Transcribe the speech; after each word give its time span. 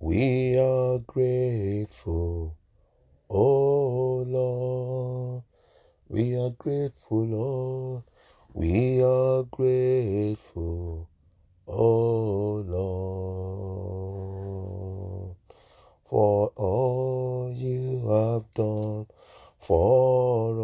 We 0.00 0.58
are 0.58 0.98
grateful, 1.00 2.56
oh 3.30 4.24
Lord. 4.26 5.42
We 6.08 6.36
are 6.36 6.50
grateful, 6.50 7.26
Lord. 7.26 8.04
We 8.54 9.02
are 9.02 9.44
grateful, 9.44 11.08
oh 11.68 12.64
Lord, 15.28 15.36
for 16.04 16.52
all 16.56 17.52
you 17.56 18.08
have 18.10 18.44
done 18.54 19.06
for 19.58 20.60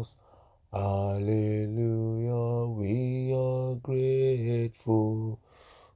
us. 0.00 0.16
Hallelujah. 0.72 2.66
We 2.68 3.32
are 3.34 3.74
grateful, 3.76 5.40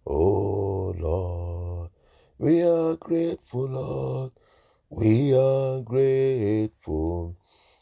oh 0.07 0.95
Lord. 0.99 1.91
We 2.39 2.63
are 2.63 2.97
grateful, 3.11 3.67
Lord. 3.69 4.33
We 4.91 5.35
are 5.35 5.83
grateful. 5.83 7.37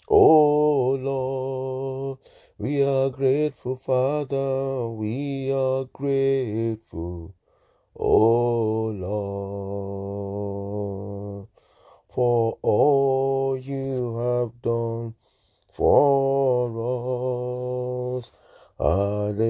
Oh 0.08 0.90
Lord, 1.00 2.18
we 2.58 2.84
are 2.84 3.10
grateful, 3.10 3.76
Father. 3.76 4.88
We 4.90 5.52
are 5.52 5.86
grateful. 5.86 7.34
Oh 7.98 8.86
Lord, 11.40 11.48
for 12.10 12.58
all 12.62 13.58
you 13.58 14.18
have 14.18 14.62
done 14.62 15.14
for 15.72 16.70
us. 18.18 18.32
Hallelujah, 18.78 19.42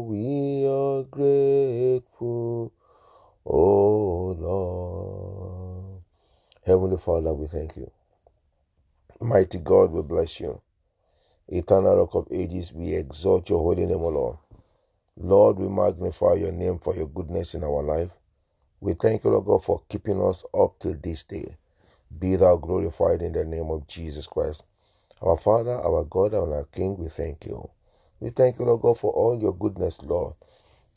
we 0.00 0.66
are 0.66 1.04
grateful. 1.04 2.72
Oh 3.46 4.36
Lord. 4.38 6.00
Heavenly 6.64 6.93
Father, 7.04 7.34
we 7.34 7.48
thank 7.48 7.76
you. 7.76 7.90
Mighty 9.20 9.58
God, 9.58 9.92
we 9.92 10.02
bless 10.02 10.40
you. 10.40 10.60
Eternal 11.48 11.96
Rock 11.98 12.14
of 12.14 12.28
Ages, 12.32 12.72
we 12.72 12.94
exalt 12.94 13.50
your 13.50 13.60
holy 13.60 13.86
name, 13.86 13.98
O 14.02 14.08
Lord. 14.08 14.38
Lord, 15.16 15.58
we 15.58 15.68
magnify 15.68 16.34
your 16.34 16.52
name 16.52 16.78
for 16.80 16.96
your 16.96 17.08
goodness 17.08 17.54
in 17.54 17.64
our 17.64 17.82
life. 17.82 18.10
We 18.80 18.94
thank 18.94 19.24
you, 19.24 19.30
Lord 19.30 19.46
God, 19.46 19.64
for 19.64 19.82
keeping 19.88 20.22
us 20.22 20.44
up 20.58 20.78
till 20.80 20.94
this 21.02 21.24
day. 21.24 21.56
Be 22.18 22.36
thou 22.36 22.56
glorified 22.56 23.22
in 23.22 23.32
the 23.32 23.44
name 23.44 23.70
of 23.70 23.86
Jesus 23.88 24.26
Christ. 24.26 24.62
Our 25.22 25.36
Father, 25.38 25.74
our 25.76 26.04
God, 26.04 26.34
and 26.34 26.52
our 26.54 26.64
King, 26.64 26.96
we 26.98 27.08
thank 27.10 27.46
you. 27.46 27.70
We 28.20 28.30
thank 28.30 28.58
you, 28.58 28.66
Lord 28.66 28.82
God, 28.82 28.98
for 28.98 29.12
all 29.12 29.40
your 29.40 29.54
goodness, 29.54 29.98
Lord. 30.02 30.34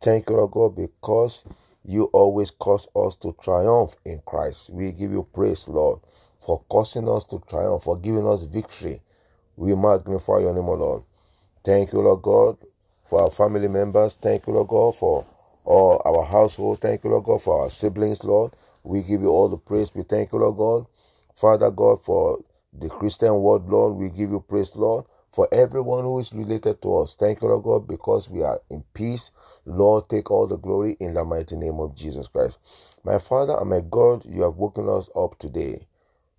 Thank 0.01 0.29
you, 0.29 0.37
Lord 0.37 0.51
God, 0.51 0.75
because 0.75 1.43
you 1.87 2.05
always 2.13 2.51
cause 2.51 2.87
us 2.95 3.17
to 3.17 3.35
triumph 3.43 3.95
in 4.05 4.21
Christ. 4.27 4.71
We 4.71 4.93
give 4.93 5.11
you 5.13 5.27
praise, 5.33 5.67
Lord, 5.69 6.01
for 6.41 6.63
causing 6.69 7.09
us 7.09 7.25
to 7.25 7.43
triumph, 7.49 7.85
for 7.85 7.97
giving 7.97 8.27
us 8.27 8.43
victory. 8.45 9.01
We 9.57 9.75
magnify 9.75 10.39
your 10.41 10.55
name, 10.55 10.69
O 10.69 10.75
Lord. 10.75 11.03
Thank 11.63 11.93
you, 11.93 12.01
Lord 12.01 12.23
God, 12.23 12.57
for 13.09 13.21
our 13.23 13.31
family 13.31 13.67
members. 13.69 14.15
Thank 14.15 14.47
you, 14.47 14.53
Lord 14.53 14.69
God, 14.69 14.97
for 14.97 15.25
all 15.65 16.01
our 16.05 16.25
household. 16.25 16.81
Thank 16.81 17.03
you, 17.03 17.11
Lord 17.11 17.25
God, 17.25 17.43
for 17.43 17.63
our 17.63 17.71
siblings, 17.71 18.23
Lord. 18.23 18.53
We 18.83 19.03
give 19.03 19.21
you 19.21 19.29
all 19.29 19.49
the 19.49 19.57
praise. 19.57 19.93
We 19.95 20.03
thank 20.03 20.33
you, 20.33 20.39
Lord 20.39 20.57
God. 20.57 20.87
Father 21.35 21.71
God, 21.71 22.03
for 22.03 22.39
the 22.73 22.89
Christian 22.89 23.35
world, 23.41 23.69
Lord, 23.69 23.95
we 23.95 24.09
give 24.09 24.31
you 24.31 24.43
praise, 24.47 24.75
Lord, 24.75 25.05
for 25.31 25.47
everyone 25.53 26.03
who 26.03 26.19
is 26.19 26.33
related 26.33 26.81
to 26.81 26.97
us. 26.99 27.15
Thank 27.15 27.41
you, 27.41 27.49
Lord 27.49 27.63
God, 27.63 27.87
because 27.87 28.29
we 28.29 28.43
are 28.43 28.61
in 28.69 28.83
peace. 28.93 29.31
Lord, 29.65 30.09
take 30.09 30.31
all 30.31 30.47
the 30.47 30.57
glory 30.57 30.97
in 30.99 31.13
the 31.13 31.25
mighty 31.25 31.55
name 31.55 31.79
of 31.79 31.95
Jesus 31.95 32.27
Christ. 32.27 32.59
My 33.03 33.19
Father 33.19 33.57
and 33.59 33.69
my 33.69 33.81
God, 33.81 34.25
you 34.25 34.43
have 34.43 34.55
woken 34.55 34.89
us 34.89 35.09
up 35.15 35.37
today. 35.39 35.87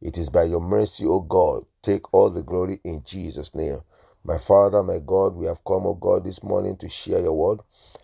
It 0.00 0.16
is 0.18 0.28
by 0.30 0.44
your 0.44 0.60
mercy, 0.60 1.04
O 1.06 1.20
God. 1.20 1.64
Take 1.82 2.12
all 2.14 2.30
the 2.30 2.42
glory 2.42 2.80
in 2.84 3.02
Jesus' 3.04 3.54
name. 3.54 3.80
My 4.24 4.38
Father, 4.38 4.82
my 4.82 4.98
God, 4.98 5.34
we 5.34 5.46
have 5.46 5.64
come, 5.64 5.86
O 5.86 5.94
God, 5.94 6.24
this 6.24 6.42
morning 6.42 6.76
to 6.78 6.88
share 6.88 7.20
your 7.20 7.32
word. 7.32 7.60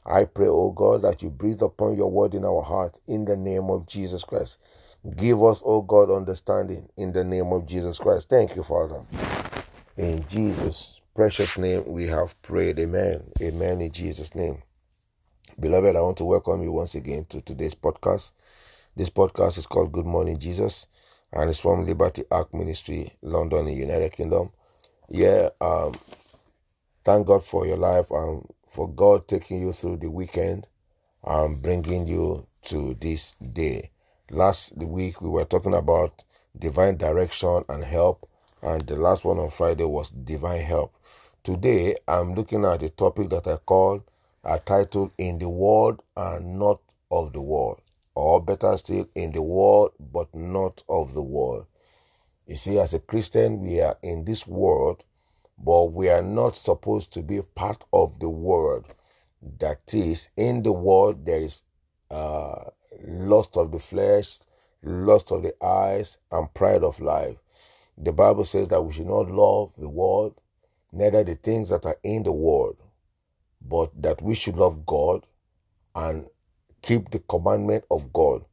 I 0.07 0.25
pray, 0.25 0.49
O 0.49 0.71
God, 0.71 1.03
that 1.03 1.23
you 1.23 1.31
breathe 1.31 1.63
upon 1.63 1.97
your 1.97 2.11
word 2.11 2.35
in 2.35 2.45
our 2.45 2.63
heart 2.63 2.99
in 3.07 3.25
the 3.27 3.37
name 3.37 3.71
of 3.71 3.87
Jesus 3.87 4.25
Christ. 4.25 4.59
Give 5.17 5.43
us, 5.45 5.63
O 5.65 5.83
God, 5.83 6.11
understanding 6.11 6.89
in 6.97 7.13
the 7.13 7.25
name 7.25 7.53
of 7.53 7.67
Jesus 7.67 7.99
Christ. 7.99 8.29
Thank 8.29 8.57
you, 8.57 8.63
Father. 8.63 9.03
In 9.97 10.27
Jesus' 10.29 11.01
precious 11.15 11.57
name, 11.57 11.85
we 11.87 12.09
have 12.09 12.41
prayed. 12.43 12.81
Amen. 12.81 13.31
Amen. 13.41 13.81
In 13.81 13.93
Jesus' 13.93 14.35
name. 14.35 14.63
Beloved, 15.61 15.95
I 15.95 16.01
want 16.01 16.17
to 16.17 16.25
welcome 16.25 16.63
you 16.63 16.73
once 16.73 16.97
again 16.97 17.27
to 17.27 17.41
today's 17.41 17.77
podcast. 17.77 18.33
This 18.97 19.09
podcast 19.09 19.57
is 19.57 19.69
called 19.69 19.93
Good 19.93 20.05
Morning 20.05 20.37
Jesus 20.37 20.89
and 21.33 21.49
it's 21.49 21.61
from 21.61 21.87
Liberty 21.87 22.25
Ark 22.29 22.53
Ministry, 22.53 23.13
London, 23.23 23.69
in 23.69 23.79
United 23.79 24.13
Kingdom. 24.13 24.51
Yeah, 25.09 25.51
um, 25.61 25.95
thank 27.05 27.29
God 27.29 27.45
for 27.45 27.65
your 27.65 27.77
life 27.77 28.11
and 28.11 28.45
for 28.69 28.89
God 28.89 29.29
taking 29.29 29.61
you 29.61 29.71
through 29.71 29.99
the 29.99 30.11
weekend 30.11 30.67
and 31.23 31.63
bringing 31.63 32.09
you 32.09 32.49
to 32.65 32.97
this 33.01 33.37
day. 33.37 33.91
Last 34.29 34.77
week 34.77 35.21
we 35.21 35.29
were 35.29 35.45
talking 35.45 35.75
about 35.75 36.25
divine 36.59 36.97
direction 36.97 37.65
and 37.69 37.85
help, 37.85 38.29
and 38.65 38.87
the 38.87 38.97
last 38.97 39.25
one 39.25 39.39
on 39.39 39.51
Friday 39.51 39.85
was 39.85 40.09
divine 40.09 40.63
help. 40.63 40.95
Today 41.43 41.97
I'm 42.09 42.35
looking 42.35 42.65
at 42.65 42.83
a 42.83 42.89
topic 42.89 43.29
that 43.29 43.47
I 43.47 43.57
call 43.57 44.03
a 44.43 44.59
title 44.59 45.13
in 45.19 45.39
the 45.39 45.51
world 45.51 46.03
and 46.17 46.59
not 46.59 46.81
of 47.11 47.35
the 47.35 47.43
world, 47.43 47.83
or 48.15 48.43
better 48.43 48.77
still, 48.79 49.07
in 49.15 49.33
the 49.33 49.43
world 49.43 49.93
but 50.01 50.35
not 50.35 50.83
of 50.89 51.13
the 51.13 51.23
world. 51.23 51.67
You 52.47 52.57
see, 52.57 52.79
as 52.79 52.95
a 52.95 53.01
Christian, 53.01 53.61
we 53.61 53.81
are 53.81 53.99
in 54.03 54.25
this 54.25 54.47
world, 54.47 55.05
but 55.59 55.93
we 55.93 56.09
are 56.09 56.23
not 56.23 56.57
supposed 56.57 57.13
to 57.13 57.23
be 57.23 57.41
part 57.43 57.85
of 57.93 58.19
the 58.19 58.29
world. 58.29 58.95
That 59.59 59.93
is, 59.93 60.31
in 60.37 60.63
the 60.63 60.73
world, 60.73 61.27
there 61.27 61.41
is 61.41 61.63
uh, 62.11 62.71
lust 63.07 63.57
of 63.57 63.73
the 63.73 63.79
flesh, 63.79 64.39
lust 64.83 65.31
of 65.33 65.43
the 65.43 65.55
eyes, 65.63 66.19
and 66.31 66.53
pride 66.53 66.83
of 66.83 67.01
life. 67.01 67.37
The 67.97 68.13
Bible 68.13 68.45
says 68.45 68.69
that 68.69 68.83
we 68.83 68.93
should 68.93 69.07
not 69.07 69.31
love 69.31 69.73
the 69.79 69.89
world, 69.89 70.41
neither 70.93 71.23
the 71.25 71.37
things 71.37 71.71
that 71.71 71.87
are 71.87 71.99
in 72.03 72.23
the 72.25 72.33
world, 72.33 72.77
but 73.61 73.91
that 74.03 74.21
we 74.21 74.35
should 74.35 74.57
love 74.57 74.85
God 74.85 75.27
and 75.95 76.27
keep 76.83 77.11
the 77.11 77.21
commandment 77.21 77.85
of 77.91 78.13
God. 78.13 78.45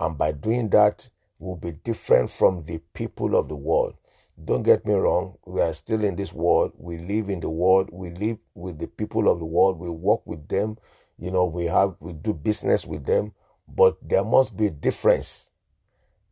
And 0.00 0.16
by 0.16 0.32
doing 0.32 0.70
that, 0.70 1.08
we'll 1.38 1.56
be 1.56 1.72
different 1.72 2.30
from 2.30 2.64
the 2.64 2.78
people 2.94 3.36
of 3.36 3.48
the 3.48 3.56
world. 3.56 3.94
Don't 4.42 4.62
get 4.62 4.84
me 4.84 4.92
wrong, 4.94 5.38
we 5.46 5.62
are 5.62 5.72
still 5.72 6.04
in 6.04 6.16
this 6.16 6.32
world. 6.32 6.72
We 6.76 6.98
live 6.98 7.30
in 7.30 7.40
the 7.40 7.48
world. 7.48 7.88
We 7.90 8.10
live 8.10 8.38
with 8.54 8.78
the 8.78 8.86
people 8.86 9.30
of 9.30 9.38
the 9.38 9.46
world. 9.46 9.78
We 9.78 9.88
work 9.88 10.26
with 10.26 10.48
them. 10.48 10.76
You 11.18 11.30
know, 11.30 11.46
we 11.46 11.64
have 11.66 11.96
we 12.00 12.12
do 12.12 12.34
business 12.34 12.84
with 12.84 13.06
them, 13.06 13.32
but 13.66 13.96
there 14.02 14.24
must 14.24 14.54
be 14.56 14.66
a 14.66 14.70
difference. 14.70 15.50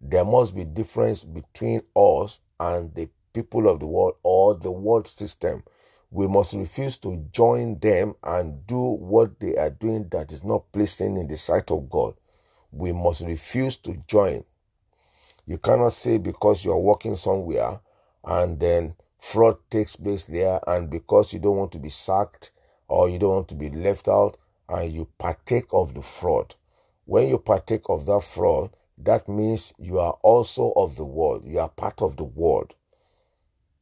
There 0.07 0.25
must 0.25 0.55
be 0.55 0.65
difference 0.65 1.25
between 1.25 1.81
us 1.97 2.43
and 2.61 2.95
the 2.95 3.09
people 3.33 3.67
of 3.67 3.81
the 3.81 3.87
world 3.87 4.17
or 4.23 4.55
the 4.55 4.71
world 4.71 5.07
system. 5.07 5.65
We 6.11 6.29
must 6.29 6.53
refuse 6.53 6.99
to 6.99 7.17
join 7.33 7.79
them 7.79 8.15
and 8.23 8.67
do 8.67 8.79
what 8.79 9.41
they 9.41 9.57
are 9.57 9.71
doing 9.71 10.09
that 10.11 10.31
is 10.31 10.45
not 10.45 10.71
pleasing 10.73 11.17
in 11.17 11.27
the 11.27 11.39
sight 11.39 11.71
of 11.71 11.89
God. 11.89 12.15
We 12.71 12.93
must 12.93 13.23
refuse 13.23 13.77
to 13.79 13.97
join. 14.07 14.45
You 15.47 15.57
cannot 15.57 15.93
say 15.93 16.19
because 16.19 16.67
you're 16.67 16.77
working 16.77 17.17
somewhere 17.17 17.81
and 18.25 18.61
then 18.61 18.97
fraud 19.19 19.57
takes 19.71 19.97
place 19.97 20.25
there, 20.25 20.61
and 20.67 20.91
because 20.91 21.33
you 21.33 21.39
don't 21.39 21.57
want 21.57 21.73
to 21.73 21.79
be 21.79 21.89
sacked 21.89 22.51
or 22.89 23.09
you 23.09 23.19
don't 23.19 23.35
want 23.35 23.49
to 23.49 23.55
be 23.55 23.71
left 23.71 24.07
out, 24.07 24.37
and 24.69 24.93
you 24.93 25.09
partake 25.19 25.67
of 25.73 25.95
the 25.95 26.03
fraud. 26.03 26.55
When 27.07 27.29
you 27.29 27.39
partake 27.39 27.89
of 27.89 28.05
that 28.07 28.23
fraud, 28.23 28.71
that 28.99 29.29
means 29.29 29.73
you 29.79 29.99
are 29.99 30.17
also 30.23 30.73
of 30.77 30.97
the 30.97 31.05
world. 31.05 31.45
You 31.47 31.59
are 31.61 31.69
part 31.69 32.01
of 32.03 32.17
the 32.17 32.25
world. 32.25 32.75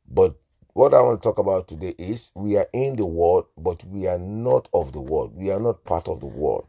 But 0.09 0.37
what 0.75 0.95
I 0.95 1.01
want 1.01 1.21
to 1.23 1.29
talk 1.29 1.39
about 1.39 1.69
today 1.69 1.95
is 1.99 2.31
we 2.35 2.57
are 2.57 2.67
in 2.73 2.97
the 2.97 3.07
world, 3.07 3.47
but 3.57 3.85
we 3.85 4.07
are 4.07 4.19
not 4.19 4.69
of 4.73 4.93
the 4.93 5.01
world. 5.01 5.35
We 5.35 5.51
are 5.51 5.61
not 5.61 5.85
part 5.85 6.09
of 6.09 6.21
the 6.21 6.27
world. 6.27 6.67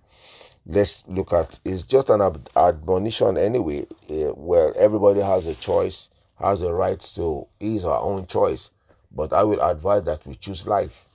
Let's 0.65 1.03
look 1.07 1.33
at 1.33 1.59
it's 1.65 1.83
just 1.83 2.09
an 2.09 2.21
ad- 2.21 2.49
admonition 2.55 3.37
anyway, 3.37 3.85
uh, 4.09 4.33
where 4.33 4.75
everybody 4.77 5.21
has 5.21 5.45
a 5.45 5.55
choice, 5.55 6.09
has 6.39 6.61
a 6.61 6.73
right 6.73 6.99
to 7.15 7.47
his 7.59 7.83
or 7.83 7.95
her 7.95 8.01
own 8.01 8.25
choice. 8.27 8.71
But 9.11 9.33
I 9.33 9.43
will 9.43 9.61
advise 9.61 10.03
that 10.03 10.25
we 10.25 10.35
choose 10.35 10.65
life. 10.65 11.05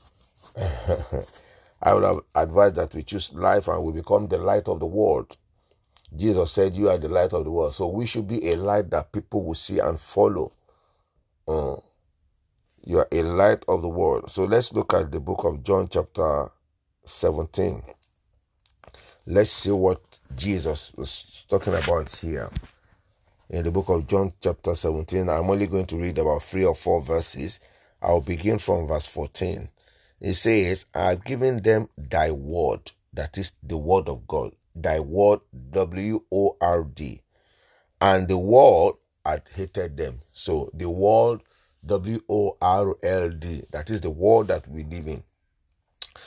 I 1.82 1.92
will 1.94 2.24
advise 2.34 2.74
that 2.74 2.94
we 2.94 3.02
choose 3.02 3.32
life 3.32 3.68
and 3.68 3.82
we 3.84 3.92
become 3.92 4.28
the 4.28 4.38
light 4.38 4.68
of 4.68 4.80
the 4.80 4.86
world. 4.86 5.36
Jesus 6.14 6.52
said, 6.52 6.76
You 6.76 6.90
are 6.90 6.98
the 6.98 7.08
light 7.08 7.32
of 7.32 7.44
the 7.44 7.50
world. 7.50 7.74
So 7.74 7.86
we 7.88 8.06
should 8.06 8.28
be 8.28 8.50
a 8.50 8.56
light 8.56 8.90
that 8.90 9.12
people 9.12 9.44
will 9.44 9.54
see 9.54 9.78
and 9.78 9.98
follow. 9.98 10.52
Uh, 11.46 11.76
you 12.84 12.98
are 12.98 13.08
a 13.12 13.22
light 13.22 13.64
of 13.68 13.82
the 13.82 13.88
world. 13.88 14.30
So 14.30 14.44
let's 14.44 14.72
look 14.72 14.94
at 14.94 15.12
the 15.12 15.20
book 15.20 15.44
of 15.44 15.62
John, 15.62 15.88
chapter 15.90 16.50
17. 17.04 17.82
let's 19.26 19.50
see 19.50 19.70
what 19.70 20.20
Jesus 20.36 20.92
was 20.96 21.44
talking 21.48 21.74
about 21.74 22.10
here 22.16 22.50
in 23.50 23.64
the 23.64 23.70
book 23.70 23.88
of 23.88 24.06
John, 24.06 24.32
chapter 24.40 24.74
17. 24.74 25.28
I'm 25.28 25.50
only 25.50 25.66
going 25.66 25.86
to 25.86 25.96
read 25.96 26.18
about 26.18 26.42
three 26.42 26.64
or 26.64 26.74
four 26.74 27.02
verses. 27.02 27.60
I'll 28.00 28.20
begin 28.20 28.58
from 28.58 28.86
verse 28.86 29.06
14. 29.06 29.68
It 30.20 30.34
says, 30.34 30.86
I've 30.94 31.24
given 31.24 31.62
them 31.62 31.88
thy 31.96 32.30
word, 32.30 32.92
that 33.12 33.38
is 33.38 33.52
the 33.62 33.76
word 33.76 34.08
of 34.08 34.26
God, 34.26 34.52
thy 34.82 35.00
word, 35.00 35.40
W 35.70 36.24
O 36.32 36.56
R 36.60 36.84
D. 36.84 37.22
And 38.00 38.28
the 38.28 38.38
world 38.38 38.98
had 39.24 39.42
hated 39.54 39.96
them. 39.96 40.20
So 40.32 40.70
the 40.74 40.88
world, 40.88 41.42
W 41.84 42.20
O 42.28 42.56
R 42.60 42.96
L 43.02 43.30
D, 43.30 43.64
that 43.70 43.90
is 43.90 44.00
the 44.00 44.10
world 44.10 44.48
that 44.48 44.68
we 44.68 44.84
live 44.84 45.06
in. 45.06 45.22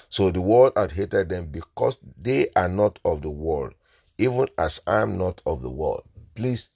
So 0.09 0.31
the 0.31 0.41
world 0.41 0.73
had 0.75 0.91
hated 0.91 1.29
them 1.29 1.47
because 1.47 1.97
they 2.17 2.49
are 2.55 2.69
not 2.69 2.99
of 3.05 3.21
the 3.21 3.29
world, 3.29 3.73
even 4.17 4.47
as 4.57 4.81
I 4.85 5.01
am 5.01 5.17
not 5.17 5.41
of 5.45 5.61
the 5.61 5.69
world. 5.69 6.03
Please, 6.35 6.69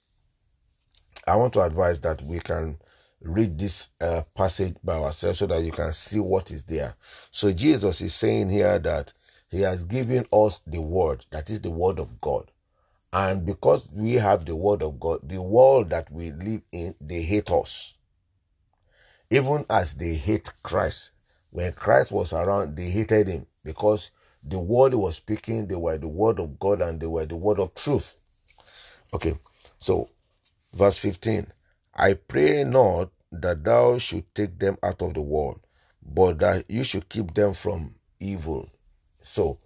I 1.26 1.36
want 1.36 1.52
to 1.54 1.62
advise 1.62 2.00
that 2.00 2.22
we 2.22 2.38
can 2.38 2.78
read 3.20 3.58
this 3.58 3.88
uh, 4.00 4.22
passage 4.34 4.76
by 4.84 4.94
ourselves 4.94 5.38
so 5.38 5.46
that 5.46 5.62
you 5.62 5.72
can 5.72 5.92
see 5.92 6.20
what 6.20 6.50
is 6.50 6.62
there. 6.64 6.94
So 7.30 7.52
Jesus 7.52 8.00
is 8.00 8.14
saying 8.14 8.50
here 8.50 8.78
that 8.78 9.12
he 9.56 9.62
has 9.62 9.84
given 9.84 10.26
us 10.32 10.60
the 10.66 10.82
word, 10.82 11.24
that 11.30 11.48
is 11.48 11.62
the 11.62 11.70
word 11.70 11.98
of 11.98 12.20
God. 12.20 12.50
And 13.12 13.46
because 13.46 13.88
we 13.90 14.14
have 14.14 14.44
the 14.44 14.54
word 14.54 14.82
of 14.82 15.00
God, 15.00 15.20
the 15.26 15.40
world 15.40 15.88
that 15.90 16.10
we 16.12 16.30
live 16.30 16.60
in, 16.72 16.94
they 17.00 17.22
hate 17.22 17.50
us. 17.50 17.96
Even 19.30 19.64
as 19.70 19.94
they 19.94 20.14
hate 20.14 20.52
Christ. 20.62 21.12
When 21.50 21.72
Christ 21.72 22.12
was 22.12 22.34
around, 22.34 22.76
they 22.76 22.90
hated 22.90 23.28
him 23.28 23.46
because 23.64 24.10
the 24.44 24.58
word 24.58 24.92
he 24.92 24.98
was 24.98 25.16
speaking, 25.16 25.66
they 25.66 25.74
were 25.74 25.96
the 25.96 26.06
word 26.08 26.38
of 26.38 26.58
God 26.58 26.82
and 26.82 27.00
they 27.00 27.06
were 27.06 27.24
the 27.24 27.36
word 27.36 27.58
of 27.58 27.74
truth. 27.74 28.16
Okay, 29.14 29.38
so 29.78 30.10
verse 30.74 30.98
15 30.98 31.46
I 31.94 32.12
pray 32.12 32.62
not 32.64 33.10
that 33.32 33.64
thou 33.64 33.96
should 33.96 34.34
take 34.34 34.58
them 34.58 34.76
out 34.82 35.00
of 35.00 35.14
the 35.14 35.22
world, 35.22 35.60
but 36.02 36.38
that 36.40 36.70
you 36.70 36.84
should 36.84 37.08
keep 37.08 37.32
them 37.32 37.54
from 37.54 37.94
evil. 38.20 38.68
So, 39.26 39.58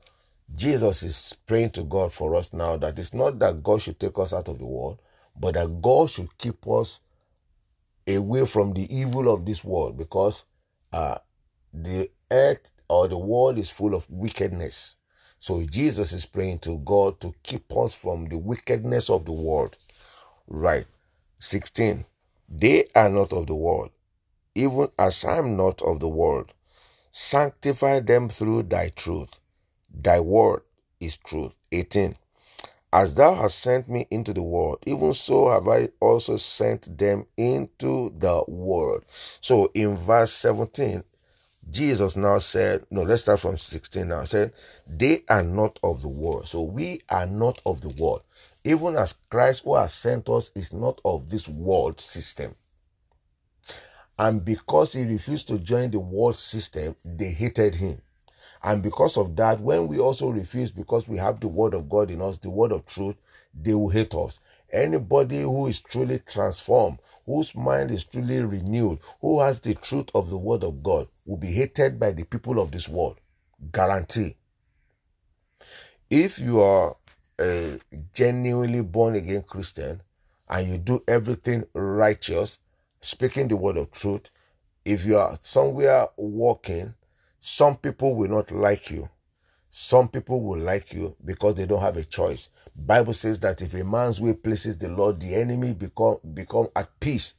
Jesus 0.54 1.02
is 1.02 1.36
praying 1.46 1.70
to 1.70 1.84
God 1.84 2.12
for 2.12 2.34
us 2.34 2.52
now 2.52 2.76
that 2.78 2.98
it's 2.98 3.14
not 3.14 3.38
that 3.38 3.62
God 3.62 3.82
should 3.82 4.00
take 4.00 4.18
us 4.18 4.32
out 4.32 4.48
of 4.48 4.58
the 4.58 4.66
world, 4.66 5.00
but 5.38 5.54
that 5.54 5.80
God 5.80 6.10
should 6.10 6.36
keep 6.38 6.66
us 6.66 7.00
away 8.08 8.46
from 8.46 8.72
the 8.72 8.86
evil 8.94 9.32
of 9.32 9.46
this 9.46 9.62
world 9.62 9.96
because 9.96 10.44
uh, 10.92 11.18
the 11.72 12.10
earth 12.30 12.72
or 12.88 13.06
the 13.06 13.18
world 13.18 13.58
is 13.58 13.70
full 13.70 13.94
of 13.94 14.10
wickedness. 14.10 14.96
So 15.38 15.64
Jesus 15.64 16.12
is 16.12 16.26
praying 16.26 16.58
to 16.60 16.78
God 16.78 17.20
to 17.20 17.34
keep 17.42 17.74
us 17.76 17.94
from 17.94 18.26
the 18.26 18.38
wickedness 18.38 19.08
of 19.08 19.24
the 19.24 19.32
world. 19.32 19.78
Right. 20.48 20.86
16. 21.38 22.04
They 22.48 22.86
are 22.94 23.08
not 23.08 23.32
of 23.32 23.46
the 23.46 23.54
world, 23.54 23.90
even 24.54 24.88
as 24.98 25.24
I 25.24 25.38
am 25.38 25.56
not 25.56 25.80
of 25.82 26.00
the 26.00 26.08
world. 26.08 26.52
Sanctify 27.12 28.00
them 28.00 28.28
through 28.28 28.64
thy 28.64 28.88
truth. 28.90 29.38
Thy 29.92 30.20
word 30.20 30.62
is 31.00 31.16
truth. 31.16 31.52
18. 31.72 32.16
As 32.92 33.14
thou 33.14 33.34
hast 33.34 33.60
sent 33.60 33.88
me 33.88 34.06
into 34.10 34.32
the 34.32 34.42
world, 34.42 34.78
even 34.84 35.14
so 35.14 35.48
have 35.50 35.68
I 35.68 35.90
also 36.00 36.36
sent 36.36 36.98
them 36.98 37.26
into 37.36 38.12
the 38.18 38.44
world. 38.48 39.04
So 39.40 39.70
in 39.74 39.96
verse 39.96 40.32
17, 40.32 41.04
Jesus 41.70 42.16
now 42.16 42.38
said, 42.38 42.84
no, 42.90 43.02
let's 43.02 43.22
start 43.22 43.38
from 43.38 43.58
16 43.58 44.08
now. 44.08 44.24
Said, 44.24 44.52
they 44.88 45.22
are 45.28 45.44
not 45.44 45.78
of 45.84 46.02
the 46.02 46.08
world. 46.08 46.48
So 46.48 46.62
we 46.62 47.02
are 47.08 47.26
not 47.26 47.60
of 47.64 47.80
the 47.80 47.94
world. 48.02 48.22
Even 48.64 48.96
as 48.96 49.18
Christ 49.30 49.62
who 49.64 49.76
has 49.76 49.94
sent 49.94 50.28
us 50.28 50.50
is 50.56 50.72
not 50.72 51.00
of 51.04 51.30
this 51.30 51.46
world 51.46 52.00
system. 52.00 52.56
And 54.18 54.44
because 54.44 54.94
he 54.94 55.04
refused 55.04 55.46
to 55.48 55.58
join 55.58 55.92
the 55.92 56.00
world 56.00 56.36
system, 56.36 56.96
they 57.04 57.30
hated 57.30 57.76
him. 57.76 58.02
And 58.62 58.82
because 58.82 59.16
of 59.16 59.36
that, 59.36 59.60
when 59.60 59.88
we 59.88 59.98
also 59.98 60.28
refuse, 60.28 60.70
because 60.70 61.08
we 61.08 61.16
have 61.16 61.40
the 61.40 61.48
word 61.48 61.74
of 61.74 61.88
God 61.88 62.10
in 62.10 62.20
us, 62.20 62.38
the 62.38 62.50
word 62.50 62.72
of 62.72 62.84
truth, 62.84 63.16
they 63.54 63.74
will 63.74 63.88
hate 63.88 64.14
us. 64.14 64.40
Anybody 64.72 65.42
who 65.42 65.66
is 65.66 65.80
truly 65.80 66.20
transformed, 66.20 66.98
whose 67.26 67.54
mind 67.54 67.90
is 67.90 68.04
truly 68.04 68.40
renewed, 68.40 68.98
who 69.20 69.40
has 69.40 69.60
the 69.60 69.74
truth 69.74 70.10
of 70.14 70.30
the 70.30 70.38
word 70.38 70.62
of 70.62 70.82
God, 70.82 71.08
will 71.24 71.38
be 71.38 71.48
hated 71.52 71.98
by 71.98 72.12
the 72.12 72.24
people 72.24 72.60
of 72.60 72.70
this 72.70 72.88
world. 72.88 73.18
Guarantee. 73.72 74.36
If 76.08 76.38
you 76.38 76.60
are 76.60 76.96
a 77.40 77.80
genuinely 78.12 78.82
born 78.82 79.14
again 79.14 79.42
Christian 79.42 80.02
and 80.48 80.68
you 80.68 80.78
do 80.78 81.02
everything 81.08 81.64
righteous, 81.72 82.58
speaking 83.00 83.48
the 83.48 83.56
word 83.56 83.76
of 83.76 83.90
truth, 83.90 84.30
if 84.84 85.04
you 85.04 85.16
are 85.16 85.38
somewhere 85.40 86.08
walking 86.16 86.94
some 87.42 87.78
people 87.78 88.14
will 88.16 88.28
not 88.28 88.50
like 88.50 88.90
you. 88.90 89.08
Some 89.70 90.08
people 90.08 90.42
will 90.42 90.58
like 90.58 90.92
you 90.92 91.16
because 91.24 91.54
they 91.54 91.64
don't 91.64 91.80
have 91.80 91.96
a 91.96 92.04
choice. 92.04 92.50
Bible 92.76 93.14
says 93.14 93.40
that 93.40 93.62
if 93.62 93.72
a 93.72 93.82
man's 93.82 94.20
way 94.20 94.34
pleases 94.34 94.76
the 94.76 94.90
Lord, 94.90 95.20
the 95.20 95.34
enemy 95.34 95.72
become 95.72 96.18
become 96.34 96.68
at 96.76 97.00
peace. 97.00 97.34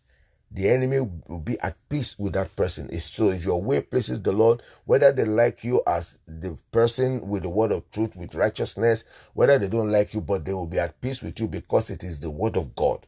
The 0.49 0.67
enemy 0.69 0.99
will 1.27 1.39
be 1.39 1.59
at 1.59 1.77
peace 1.87 2.17
with 2.17 2.33
that 2.33 2.55
person. 2.55 2.99
So 2.99 3.29
if 3.29 3.45
your 3.45 3.61
way 3.61 3.81
pleases 3.81 4.21
the 4.21 4.31
Lord, 4.31 4.63
whether 4.85 5.11
they 5.11 5.23
like 5.23 5.63
you 5.63 5.83
as 5.85 6.17
the 6.25 6.57
person 6.71 7.21
with 7.27 7.43
the 7.43 7.49
word 7.49 7.71
of 7.71 7.89
truth, 7.91 8.15
with 8.15 8.33
righteousness, 8.33 9.05
whether 9.33 9.59
they 9.59 9.67
don't 9.67 9.91
like 9.91 10.15
you, 10.15 10.21
but 10.21 10.45
they 10.45 10.53
will 10.53 10.67
be 10.67 10.79
at 10.79 10.99
peace 10.99 11.21
with 11.21 11.39
you 11.39 11.47
because 11.47 11.91
it 11.91 12.03
is 12.03 12.19
the 12.19 12.31
word 12.31 12.57
of 12.57 12.75
God. 12.75 13.05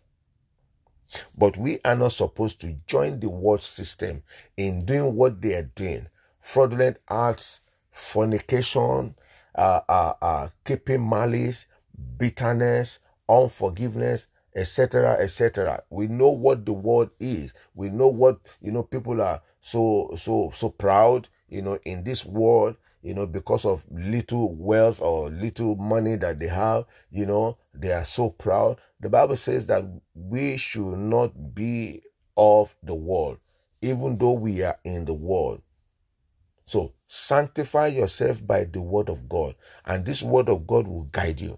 But 1.36 1.58
we 1.58 1.80
are 1.84 1.96
not 1.96 2.12
supposed 2.12 2.62
to 2.62 2.76
join 2.86 3.20
the 3.20 3.30
world 3.30 3.64
system 3.64 4.22
in 4.56 4.86
doing 4.86 5.16
what 5.16 5.42
they 5.42 5.56
are 5.56 5.64
doing 5.76 6.08
fraudulent 6.44 6.98
acts, 7.10 7.62
fornication, 7.90 9.16
uh, 9.56 9.80
uh, 9.88 10.14
uh, 10.22 10.50
keeping 10.66 11.08
malice, 11.08 11.68
bitterness, 12.18 13.00
unforgiveness, 13.30 14.28
etc., 14.54 15.14
etc. 15.20 15.82
We 15.90 16.08
know 16.08 16.30
what 16.30 16.66
the 16.66 16.74
word 16.74 17.12
is. 17.20 17.54
We 17.74 17.90
know 17.90 18.10
what 18.10 18.40
you 18.62 18.72
know. 18.72 18.84
People 18.84 19.22
are 19.22 19.42
so 19.62 20.12
so 20.18 20.52
so 20.54 20.70
proud, 20.70 21.30
you 21.48 21.62
know, 21.62 21.80
in 21.86 22.04
this 22.04 22.26
world, 22.26 22.76
you 23.02 23.14
know, 23.14 23.26
because 23.26 23.66
of 23.66 23.86
little 23.90 24.54
wealth 24.54 25.02
or 25.02 25.30
little 25.30 25.78
money 25.78 26.18
that 26.18 26.40
they 26.40 26.50
have. 26.50 26.86
You 27.10 27.26
know, 27.26 27.58
they 27.74 27.94
are 27.94 28.06
so 28.06 28.30
proud. 28.30 28.82
The 29.00 29.10
Bible 29.10 29.38
says 29.38 29.66
that 29.68 29.86
we 30.14 30.58
should 30.58 30.98
not 30.98 31.56
be 31.56 32.02
of 32.36 32.76
the 32.84 32.96
world, 32.96 33.40
even 33.82 34.18
though 34.18 34.34
we 34.34 34.62
are 34.62 34.78
in 34.84 35.06
the 35.06 35.14
world. 35.14 35.62
So 36.66 36.94
sanctify 37.08 37.88
yourself 37.88 38.46
by 38.46 38.66
the 38.66 38.82
word 38.82 39.10
of 39.10 39.28
God, 39.28 39.56
and 39.86 40.06
this 40.06 40.24
word 40.24 40.50
of 40.50 40.66
God 40.66 40.88
will 40.88 41.04
guide 41.06 41.42
you. 41.42 41.58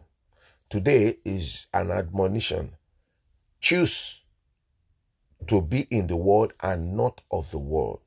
Today 0.69 1.17
is 1.24 1.67
an 1.74 1.91
admonition. 1.91 2.75
Choose 3.62 4.21
to 5.47 5.62
be 5.62 5.81
in 5.91 6.07
the 6.07 6.17
world 6.17 6.53
and 6.62 6.97
not 6.97 7.21
of 7.31 7.51
the 7.51 7.59
world. 7.59 8.01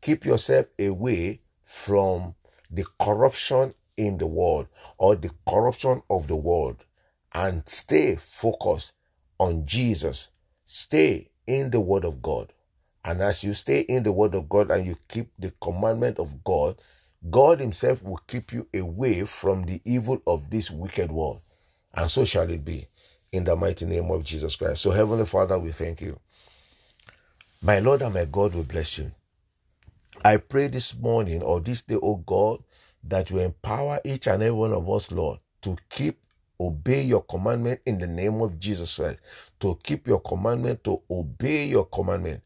Keep 0.00 0.24
yourself 0.24 0.66
away 0.78 1.40
from 1.64 2.34
the 2.70 2.84
corruption 3.00 3.74
in 3.96 4.18
the 4.18 4.26
world 4.26 4.68
or 4.98 5.16
the 5.16 5.30
corruption 5.48 6.02
of 6.10 6.26
the 6.26 6.36
world 6.36 6.84
and 7.32 7.68
stay 7.68 8.16
focused 8.16 8.94
on 9.38 9.66
Jesus. 9.66 10.30
Stay 10.64 11.30
in 11.46 11.70
the 11.70 11.80
Word 11.80 12.04
of 12.04 12.22
God. 12.22 12.52
And 13.06 13.22
as 13.22 13.44
you 13.44 13.54
stay 13.54 13.80
in 13.82 14.02
the 14.02 14.10
word 14.10 14.34
of 14.34 14.48
God 14.48 14.68
and 14.72 14.84
you 14.84 14.98
keep 15.06 15.28
the 15.38 15.52
commandment 15.62 16.18
of 16.18 16.42
God, 16.42 16.76
God 17.30 17.60
Himself 17.60 18.02
will 18.02 18.20
keep 18.26 18.52
you 18.52 18.66
away 18.74 19.24
from 19.24 19.62
the 19.62 19.80
evil 19.84 20.20
of 20.26 20.50
this 20.50 20.72
wicked 20.72 21.12
world. 21.12 21.40
And 21.94 22.10
so 22.10 22.24
shall 22.24 22.50
it 22.50 22.64
be 22.64 22.88
in 23.30 23.44
the 23.44 23.54
mighty 23.54 23.86
name 23.86 24.10
of 24.10 24.24
Jesus 24.24 24.56
Christ. 24.56 24.82
So, 24.82 24.90
Heavenly 24.90 25.24
Father, 25.24 25.56
we 25.56 25.70
thank 25.70 26.00
you. 26.00 26.18
My 27.62 27.78
Lord 27.78 28.02
and 28.02 28.12
my 28.12 28.24
God, 28.24 28.54
we 28.54 28.62
bless 28.62 28.98
you. 28.98 29.12
I 30.24 30.38
pray 30.38 30.66
this 30.66 30.92
morning 30.92 31.42
or 31.42 31.60
this 31.60 31.82
day, 31.82 31.98
oh 32.02 32.16
God, 32.16 32.58
that 33.04 33.30
you 33.30 33.38
empower 33.38 34.00
each 34.04 34.26
and 34.26 34.42
every 34.42 34.58
one 34.58 34.72
of 34.72 34.90
us, 34.90 35.12
Lord, 35.12 35.38
to 35.62 35.76
keep 35.90 36.18
obey 36.58 37.02
your 37.02 37.22
commandment 37.22 37.82
in 37.86 38.00
the 38.00 38.08
name 38.08 38.40
of 38.40 38.58
Jesus 38.58 38.96
Christ, 38.96 39.20
to 39.60 39.78
keep 39.84 40.08
your 40.08 40.20
commandment, 40.20 40.82
to 40.82 40.98
obey 41.08 41.66
your 41.66 41.84
commandment 41.84 42.42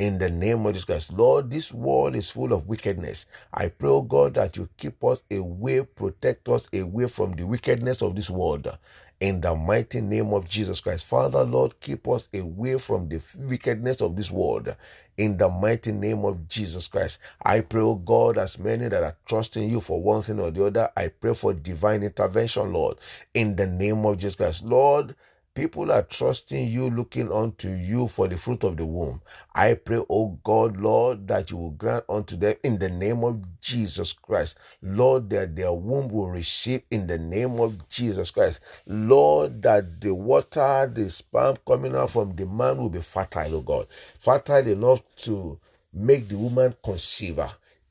in 0.00 0.18
the 0.18 0.30
name 0.30 0.64
of 0.64 0.72
Jesus 0.72 0.86
Christ. 0.86 1.12
Lord, 1.12 1.50
this 1.50 1.74
world 1.74 2.16
is 2.16 2.30
full 2.30 2.54
of 2.54 2.66
wickedness. 2.66 3.26
I 3.52 3.68
pray, 3.68 3.90
oh 3.90 4.00
God, 4.00 4.32
that 4.32 4.56
you 4.56 4.66
keep 4.78 5.04
us 5.04 5.22
away, 5.30 5.82
protect 5.84 6.48
us 6.48 6.70
away 6.72 7.06
from 7.06 7.32
the 7.32 7.44
wickedness 7.46 8.00
of 8.00 8.16
this 8.16 8.30
world. 8.30 8.78
In 9.20 9.42
the 9.42 9.54
mighty 9.54 10.00
name 10.00 10.32
of 10.32 10.48
Jesus 10.48 10.80
Christ. 10.80 11.04
Father, 11.04 11.44
Lord, 11.44 11.78
keep 11.80 12.08
us 12.08 12.30
away 12.34 12.78
from 12.78 13.10
the 13.10 13.20
wickedness 13.50 14.00
of 14.00 14.16
this 14.16 14.30
world. 14.30 14.74
In 15.18 15.36
the 15.36 15.50
mighty 15.50 15.92
name 15.92 16.24
of 16.24 16.48
Jesus 16.48 16.88
Christ. 16.88 17.18
I 17.44 17.60
pray, 17.60 17.82
oh 17.82 17.96
God, 17.96 18.38
as 18.38 18.58
many 18.58 18.88
that 18.88 19.02
are 19.02 19.18
trusting 19.26 19.68
you 19.68 19.80
for 19.80 20.02
one 20.02 20.22
thing 20.22 20.40
or 20.40 20.50
the 20.50 20.64
other, 20.64 20.90
I 20.96 21.08
pray 21.08 21.34
for 21.34 21.52
divine 21.52 22.02
intervention, 22.02 22.72
Lord. 22.72 22.96
In 23.34 23.54
the 23.54 23.66
name 23.66 24.06
of 24.06 24.16
Jesus 24.16 24.36
Christ. 24.36 24.64
Lord, 24.64 25.14
People 25.54 25.90
are 25.90 26.02
trusting 26.02 26.68
you, 26.68 26.90
looking 26.90 27.30
unto 27.32 27.68
you 27.70 28.06
for 28.06 28.28
the 28.28 28.36
fruit 28.36 28.62
of 28.62 28.76
the 28.76 28.86
womb. 28.86 29.20
I 29.52 29.74
pray, 29.74 30.00
oh 30.08 30.38
God, 30.44 30.76
Lord, 30.80 31.26
that 31.26 31.50
you 31.50 31.56
will 31.56 31.72
grant 31.72 32.04
unto 32.08 32.36
them 32.36 32.54
in 32.62 32.78
the 32.78 32.88
name 32.88 33.24
of 33.24 33.60
Jesus 33.60 34.12
Christ. 34.12 34.60
Lord, 34.80 35.28
that 35.30 35.56
their 35.56 35.72
womb 35.72 36.08
will 36.08 36.30
receive 36.30 36.82
in 36.92 37.08
the 37.08 37.18
name 37.18 37.58
of 37.58 37.88
Jesus 37.88 38.30
Christ. 38.30 38.60
Lord, 38.86 39.60
that 39.62 40.00
the 40.00 40.14
water, 40.14 40.88
the 40.94 41.10
sperm 41.10 41.56
coming 41.66 41.96
out 41.96 42.10
from 42.10 42.36
the 42.36 42.46
man 42.46 42.78
will 42.78 42.88
be 42.90 43.00
fertile, 43.00 43.56
oh 43.56 43.60
God. 43.60 43.88
Fertile 44.20 44.68
enough 44.68 45.02
to 45.16 45.58
make 45.92 46.28
the 46.28 46.38
woman 46.38 46.76
conceive 46.84 47.40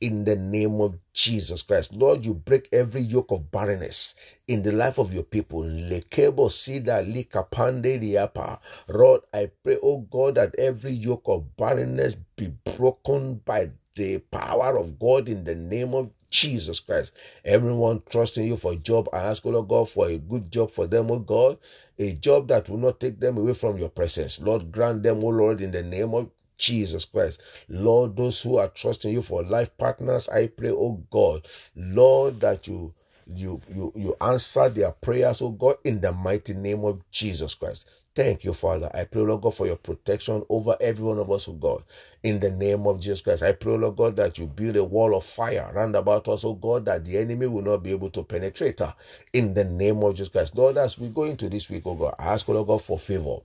in 0.02 0.24
the 0.26 0.36
name 0.36 0.80
of 0.82 0.98
Jesus 1.14 1.62
Christ. 1.62 1.94
Lord, 1.94 2.26
you 2.26 2.34
break 2.34 2.70
every 2.72 3.02
yoke 3.02 3.32
of 3.32 3.52
barrenness 3.52 4.16
in 4.48 4.62
the 4.64 4.72
life 4.72 4.98
of 4.98 5.14
your 5.14 5.24
people. 5.24 5.62
Lekebo 5.64 6.50
sida 6.50 7.02
likapande 7.04 8.00
diapa. 8.00 8.60
Lord, 8.88 9.22
I 9.34 9.52
pray, 9.64 9.78
oh 9.84 10.00
God, 10.00 10.36
that 10.36 10.56
every 10.58 10.92
yoke 10.92 11.24
of 11.28 11.56
barrenness 11.58 12.16
be 12.36 12.54
broken 12.78 13.36
by 13.46 13.72
the 13.96 14.20
power 14.20 14.78
of 14.78 14.98
God 15.00 15.28
in 15.28 15.44
the 15.44 15.56
name 15.56 15.94
of 15.94 16.10
Jesus 16.30 16.80
Christ. 16.80 17.12
Everyone 17.44 18.02
trusting 18.10 18.46
you 18.48 18.56
for 18.56 18.74
a 18.74 18.78
job, 18.78 19.10
I 19.12 19.20
ask, 19.20 19.46
oh 19.46 19.64
God, 19.64 19.90
for 19.90 20.08
a 20.08 20.18
good 20.18 20.52
job 20.52 20.72
for 20.72 20.88
them, 20.88 21.12
oh 21.12 21.20
God, 21.20 21.58
a 21.98 22.14
job 22.14 22.48
that 22.50 22.70
will 22.70 22.78
not 22.78 23.00
take 23.00 23.20
them 23.20 23.38
away 23.38 23.54
from 23.54 23.78
your 23.78 23.90
presence. 23.90 24.40
Lord, 24.40 24.72
grant 24.72 25.04
them, 25.04 25.24
oh 25.24 25.30
Lord, 25.30 25.60
in 25.62 25.72
the 25.72 25.84
name 25.84 26.14
of 26.14 26.30
Jesus 26.60 27.06
Christ. 27.06 27.44
Lord, 27.70 28.18
those 28.18 28.42
who 28.42 28.58
are 28.58 28.70
trusting 28.70 29.14
you 29.14 29.24
for 29.24 29.44
life 29.44 29.78
partners, 29.80 30.30
I 30.30 30.50
pray, 30.50 30.72
oh 30.72 31.04
God, 31.12 31.48
Lord, 31.76 32.42
that 32.42 32.68
you 32.68 32.94
you 33.36 33.62
you 33.76 33.94
you 33.96 34.18
answer 34.22 34.70
their 34.70 34.92
prayers, 34.94 35.42
oh 35.42 35.52
God, 35.52 35.78
in 35.86 36.02
the 36.02 36.14
mighty 36.14 36.56
name 36.56 36.86
of 36.86 37.02
Jesus 37.12 37.56
Christ. 37.56 37.90
Thank 38.16 38.44
you, 38.46 38.54
Father. 38.54 38.92
I 38.94 39.06
pray, 39.06 39.22
Lord 39.24 39.42
God, 39.44 39.56
for 39.56 39.68
your 39.68 39.78
protection 39.78 40.44
over 40.50 40.78
every 40.82 41.06
one 41.06 41.20
of 41.20 41.32
us, 41.32 41.48
oh 41.50 41.54
God. 41.54 41.84
In 42.24 42.42
the 42.42 42.52
name 42.52 42.88
of 42.88 43.00
Jesus 43.02 43.22
Christ. 43.22 43.44
I 43.44 43.54
pray, 43.54 43.78
Lord 43.78 43.98
God, 43.98 44.18
that 44.18 44.38
you 44.38 44.48
build 44.48 44.76
a 44.78 44.84
wall 44.84 45.16
of 45.16 45.26
fire 45.26 45.72
round 45.74 45.96
about 45.96 46.28
us, 46.28 46.46
oh 46.46 46.56
God, 46.56 46.86
that 46.86 47.06
the 47.06 47.18
enemy 47.18 47.48
will 47.48 47.64
not 47.64 47.84
be 47.84 47.92
able 47.92 48.12
to 48.12 48.24
penetrate 48.24 48.82
her. 48.82 48.96
In 49.34 49.54
the 49.56 49.66
name 49.66 50.04
of 50.04 50.16
Jesus 50.16 50.30
Christ. 50.30 50.58
Lord, 50.58 50.78
as 50.78 51.00
we 51.00 51.10
go 51.10 51.24
into 51.26 51.50
this 51.50 51.70
week, 51.70 51.84
oh 51.86 51.96
God, 51.96 52.16
I 52.20 52.34
ask, 52.34 52.48
Lord 52.50 52.68
God, 52.68 52.82
for 52.84 53.00
favor. 53.00 53.38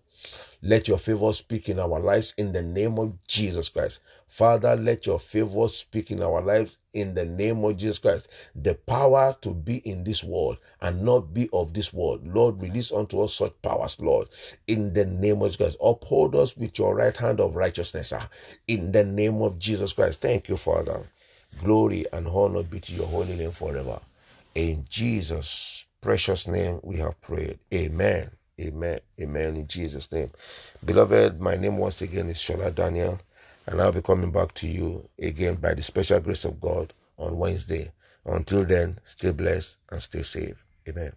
Let 0.62 0.88
your 0.88 0.98
favor 0.98 1.32
speak 1.34 1.68
in 1.68 1.78
our 1.78 2.00
lives 2.00 2.34
in 2.38 2.52
the 2.52 2.62
name 2.62 2.98
of 2.98 3.22
Jesus 3.26 3.68
Christ. 3.68 4.00
Father, 4.26 4.74
let 4.76 5.04
your 5.06 5.20
favor 5.20 5.68
speak 5.68 6.10
in 6.10 6.22
our 6.22 6.40
lives 6.40 6.78
in 6.94 7.14
the 7.14 7.24
name 7.26 7.62
of 7.64 7.76
Jesus 7.76 7.98
Christ. 7.98 8.28
The 8.54 8.74
power 8.74 9.36
to 9.42 9.50
be 9.54 9.76
in 9.78 10.04
this 10.04 10.24
world 10.24 10.58
and 10.80 11.02
not 11.02 11.34
be 11.34 11.50
of 11.52 11.74
this 11.74 11.92
world. 11.92 12.26
Lord, 12.26 12.60
release 12.62 12.90
unto 12.92 13.20
us 13.20 13.34
such 13.34 13.52
powers, 13.62 14.00
Lord, 14.00 14.28
in 14.66 14.92
the 14.92 15.04
name 15.04 15.42
of 15.42 15.48
Jesus 15.48 15.56
Christ. 15.56 15.78
Uphold 15.82 16.34
us 16.34 16.56
with 16.56 16.78
your 16.78 16.96
right 16.96 17.16
hand 17.16 17.40
of 17.40 17.56
righteousness, 17.56 18.12
ah, 18.12 18.28
in 18.66 18.90
the 18.90 19.04
name 19.04 19.42
of 19.42 19.58
Jesus 19.58 19.92
Christ. 19.92 20.22
Thank 20.22 20.48
you, 20.48 20.56
Father. 20.56 21.06
Glory 21.60 22.06
and 22.12 22.26
honor 22.26 22.62
be 22.62 22.80
to 22.80 22.92
your 22.92 23.06
holy 23.06 23.36
name 23.36 23.52
forever. 23.52 24.00
In 24.54 24.84
Jesus' 24.88 25.86
precious 26.00 26.48
name 26.48 26.80
we 26.82 26.96
have 26.96 27.20
prayed. 27.20 27.58
Amen. 27.72 28.30
Amen. 28.60 29.00
Amen. 29.20 29.56
In 29.56 29.66
Jesus' 29.66 30.10
name. 30.12 30.30
Beloved, 30.84 31.40
my 31.40 31.56
name 31.56 31.78
once 31.78 32.02
again 32.02 32.28
is 32.28 32.38
Shola 32.38 32.74
Daniel, 32.74 33.20
and 33.66 33.80
I'll 33.80 33.92
be 33.92 34.02
coming 34.02 34.30
back 34.30 34.54
to 34.54 34.68
you 34.68 35.08
again 35.20 35.56
by 35.56 35.74
the 35.74 35.82
special 35.82 36.20
grace 36.20 36.44
of 36.44 36.60
God 36.60 36.94
on 37.18 37.38
Wednesday. 37.38 37.92
Until 38.24 38.64
then, 38.64 39.00
stay 39.04 39.32
blessed 39.32 39.80
and 39.90 40.02
stay 40.02 40.22
safe. 40.22 40.64
Amen. 40.88 41.12